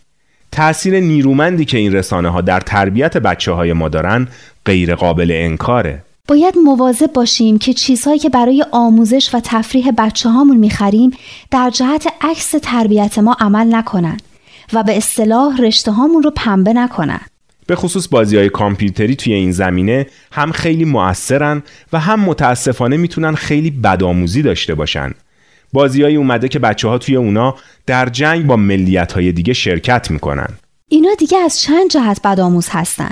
[0.53, 4.29] تأثیر نیرومندی که این رسانه ها در تربیت بچه های ما دارن
[4.65, 6.03] غیر قابل انکاره.
[6.29, 11.11] باید مواظب باشیم که چیزهایی که برای آموزش و تفریح بچه هامون می‌خریم
[11.51, 14.17] در جهت عکس تربیت ما عمل نکنن
[14.73, 17.21] و به اصطلاح رشته هامون رو پنبه نکنن.
[17.67, 21.63] به خصوص بازی های کامپیوتری توی این زمینه هم خیلی مؤثرن
[21.93, 25.13] و هم متاسفانه می‌تونن خیلی بدآموزی داشته باشن.
[25.73, 27.55] بازیایی اومده که بچه ها توی اونا
[27.87, 30.49] در جنگ با ملیت های دیگه شرکت می‌کنن.
[30.89, 33.11] اینا دیگه از چند جهت بدآموز هستن.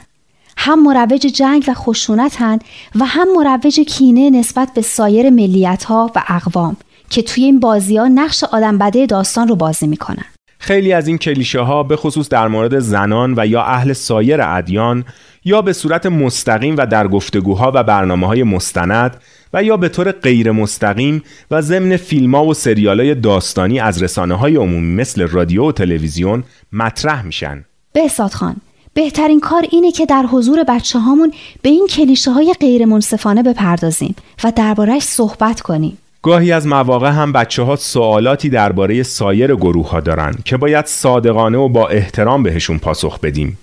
[0.57, 2.59] هم مروج جنگ و خشونتن
[2.95, 6.77] و هم مروج کینه نسبت به سایر ملیت ها و اقوام
[7.11, 10.25] که توی این بازی ها نقش آدم بده داستان رو بازی می‌کنن.
[10.63, 15.05] خیلی از این کلیشه ها به خصوص در مورد زنان و یا اهل سایر ادیان
[15.45, 19.17] یا به صورت مستقیم و در گفتگوها و برنامه های مستند
[19.53, 24.03] و یا به طور غیر مستقیم و ضمن فیلم ها و سریال های داستانی از
[24.03, 27.65] رسانه های عمومی مثل رادیو و تلویزیون مطرح میشن.
[27.93, 28.57] بهساد خان
[28.95, 31.33] بهترین کار اینه که در حضور بچه هامون
[31.63, 35.99] به این کلیشه های غیر منصفانه بپردازیم و دربارهش صحبت کنیم.
[36.23, 41.59] گاهی از مواقع هم بچه ها سوالاتی درباره سایر گروه ها دارن که باید صادقانه
[41.59, 43.59] و با احترام بهشون پاسخ بدیم.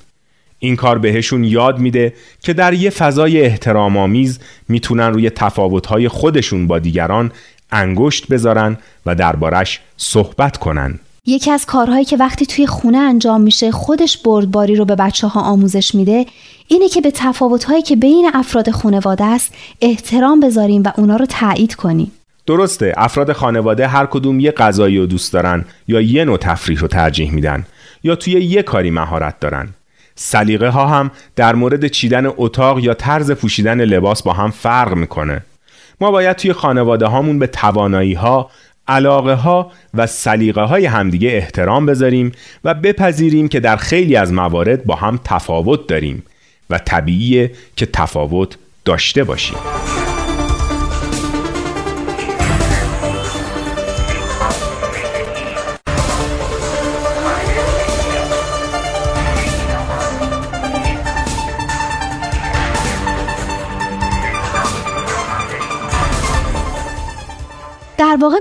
[0.60, 4.40] این کار بهشون یاد میده که در یه فضای احترام آمیز
[4.70, 7.32] می‌تونن روی تفاوت‌های خودشون با دیگران
[7.72, 11.00] انگشت بذارن و دربارش صحبت کنن.
[11.26, 15.42] یکی از کارهایی که وقتی توی خونه انجام میشه خودش بردباری رو به بچه ها
[15.42, 16.26] آموزش میده
[16.68, 21.76] اینه که به تفاوت‌هایی که بین افراد خانواده است احترام بذاریم و اونا رو تایید
[21.76, 22.12] کنیم.
[22.50, 26.88] درسته افراد خانواده هر کدوم یه غذایی رو دوست دارن یا یه نوع تفریح رو
[26.88, 27.66] ترجیح میدن
[28.04, 29.70] یا توی یه کاری مهارت دارن.
[30.16, 35.42] سلیقه ها هم در مورد چیدن اتاق یا طرز پوشیدن لباس با هم فرق می‌کنه.
[36.02, 38.50] ما باید توی خانواده هامون به توانایی ها
[38.88, 42.32] علاقه ها و سلیقه های همدیگه احترام بذاریم
[42.64, 46.24] و بپذیریم که در خیلی از موارد با هم تفاوت داریم
[46.70, 49.79] و طبیعیه که تفاوت داشته باشیم.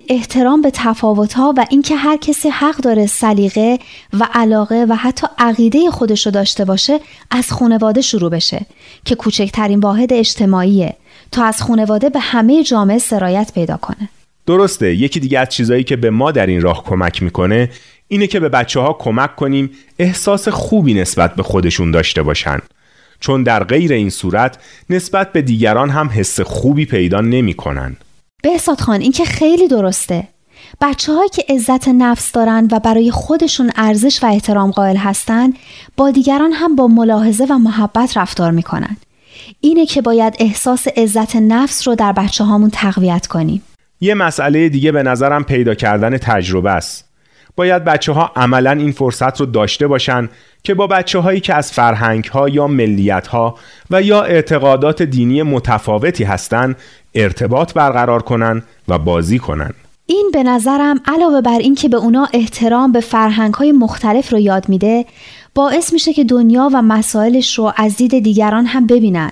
[0.09, 3.79] احترام به تفاوت‌ها و اینکه هر کسی حق داره سلیقه
[4.13, 7.01] و علاقه و حتی عقیده خودش رو داشته باشه
[7.31, 8.67] از خانواده شروع بشه
[9.05, 10.97] که کوچکترین واحد اجتماعیه.
[11.33, 14.09] تا از خانواده به همه جامعه سرایت پیدا کنه.
[14.47, 17.71] درسته یکی دیگه از چیزایی که به ما در این راه کمک می‌کنه
[18.09, 22.59] اینه که به بچه ها کمک کنیم احساس خوبی نسبت به خودشون داشته باشن.
[23.21, 24.59] چون در غیر این صورت
[24.91, 27.97] نسبت به دیگران هم حس خوبی پیدا نمی‌کنن.
[28.43, 30.29] بهساد خان این که خیلی درسته
[30.81, 35.55] بچه هایی که عزت نفس دارند و برای خودشون ارزش و احترام قائل هستند
[35.97, 38.97] با دیگران هم با ملاحظه و محبت رفتار می‌کنن.
[39.61, 43.63] اینه که باید احساس عزت نفس رو در بچه هامون تقویت کنیم.
[44.01, 47.08] یه مسئله دیگه به نظرم پیدا کردن تجربه است.
[47.59, 50.29] باید بچه ها عملا این فرصت رو داشته باشن
[50.63, 53.55] که با بچه هایی که از فرهنگ ها یا ملیت ها
[53.91, 56.77] و یا اعتقادات دینی متفاوتی هستند
[57.15, 59.71] ارتباط برقرار کنن و بازی کنن.
[60.07, 64.69] این به نظرم علاوه بر اینکه به اونا احترام به فرهنگ های مختلف رو یاد
[64.69, 65.05] میده
[65.55, 69.31] باعث میشه که دنیا و مسائلش رو از دید دیگران هم ببینن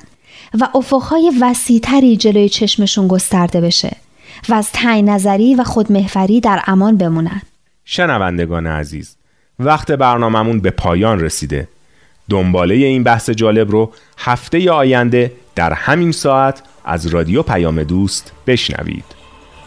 [0.61, 3.97] و افقهای وسیعتری جلوی چشمشون گسترده بشه
[4.49, 7.43] و از تعیین نظری و خودمحوری در امان بمونن
[7.89, 9.16] شنوندگان عزیز
[9.59, 11.68] وقت برنامهمون به پایان رسیده.
[12.30, 19.05] دنباله این بحث جالب رو هفته آینده در همین ساعت از رادیو پیام دوست بشنوید.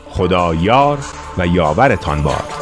[0.09, 0.99] خدا یار
[1.37, 2.53] و یاورتان باد.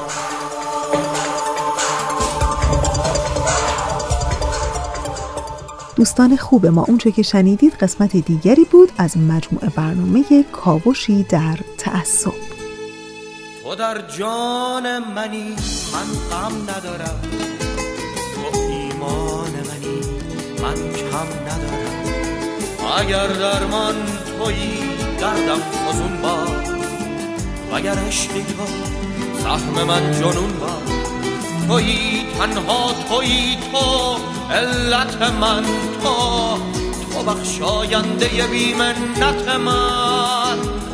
[5.95, 12.56] دوستان خوب ما اونچه که شنیدید قسمت دیگری بود از مجموعه برنامه کاوشی در تعصب.
[13.67, 15.55] تو در جان منی
[15.93, 17.21] من غم ندارم.
[18.35, 19.99] تو ایمان منی
[20.61, 22.03] من کم ندارم.
[22.97, 23.95] اگر درمان
[24.39, 24.79] تویی
[25.19, 26.37] دردم فزون با.
[27.77, 28.65] اگر عشقی با
[29.43, 30.81] سهم من جنون با.
[31.67, 34.17] تویی تنها تویی تو
[34.53, 35.63] علت من
[36.03, 36.57] تو.
[37.13, 40.87] تو بخشاینده بیمنت من.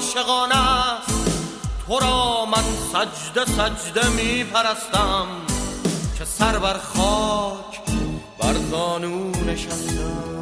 [0.00, 1.10] های عاشقانه است.
[1.86, 5.26] تو را من سجده سجده می پرستم
[6.18, 7.80] که سر بر خاک
[8.38, 10.40] بر زانو نشستم.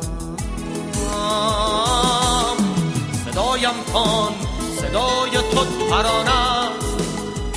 [3.24, 4.34] صدایم کن
[4.80, 6.96] صدای تو ترانه است.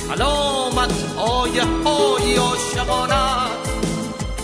[0.08, 3.70] کلامت آیه های عاشقانه است.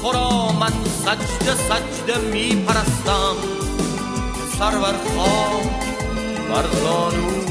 [0.02, 0.72] تو را من
[1.04, 3.36] سجده سجده می پرستم
[4.58, 5.88] سر بر خاک
[6.48, 7.47] بر زانو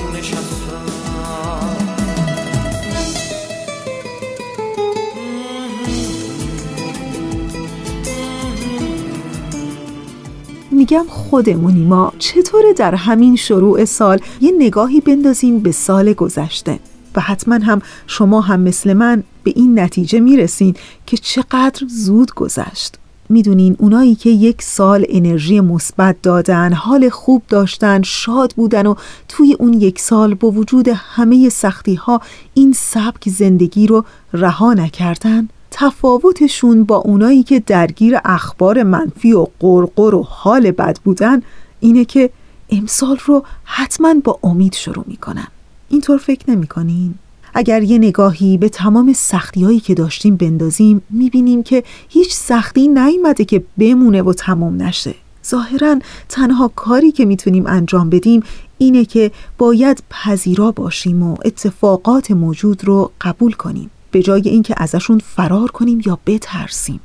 [10.92, 12.14] میگم خودمونی ما.
[12.20, 16.80] چطوره در همین شروع سال یه نگاهی بندازیم به سال گذشته؟
[17.16, 20.76] و حتما هم شما هم مثل من به این نتیجه می‌رسین
[21.06, 22.96] که چقدر زود گذشت.
[23.30, 28.96] می‌دونین اونایی که یک سال انرژی مثبت دادن حال خوب داشتن شاد بودن و
[29.28, 32.22] توی اون یک سال با وجود همه سختی ها
[32.54, 35.50] این سبک زندگی رو رها نکردن؟
[35.80, 41.42] تفاوتشون با اونایی که درگیر اخبار منفی و قرقر و حال بد بودن
[41.80, 42.30] اینه که
[42.70, 45.48] امسال رو حتما با امید شروع می‌کنن.
[45.90, 47.16] اینطور فکر نمی‌کنین؟
[47.54, 53.46] اگر یه نگاهی به تمام سختی هایی که داشتیم بندازیم می‌بینیم که هیچ سختی نیومده
[53.46, 55.16] که بمونه و تمام نشه.
[55.48, 56.00] ظاهرا
[56.30, 58.44] تنها کاری که می‌تونیم انجام بدیم
[58.78, 63.90] اینه که باید پذیرا باشیم و اتفاقات موجود رو قبول کنیم.
[64.12, 67.00] به جای اینکه ازشون فرار کنیم یا بترسیم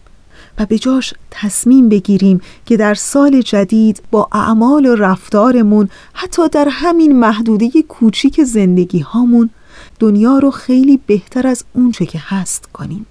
[0.59, 6.68] و به جاش تصمیم بگیریم که در سال جدید با اعمال و رفتارمون حتی در
[6.70, 9.50] همین محدوده کوچیک زندگی هامون
[9.98, 13.07] دنیا رو خیلی بهتر از اونچه که هست کنیم.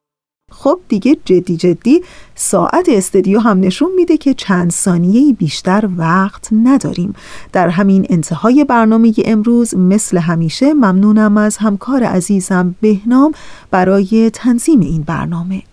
[0.63, 2.01] خب دیگه جدی جدی
[2.35, 7.13] ساعت استدیو هم نشون میده که چند ثانیه بیشتر وقت نداریم.
[7.53, 13.31] در همین انتهای برنامه امروز مثل همیشه ممنونم از همکار عزیزم بهنام
[13.71, 15.63] برای تنظیم این برنامه.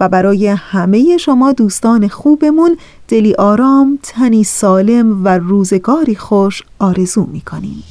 [0.00, 2.76] و برای همه شما دوستان خوبمون
[3.08, 7.82] دلی آرام، تنی سالم و روزگاری خوش آرزو می‌کنیم.